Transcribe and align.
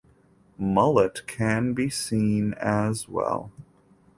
Mullet 0.57 1.27
can 1.27 1.73
be 1.73 1.87
seen 1.87 2.55
as 2.55 3.07
well. 3.07 3.51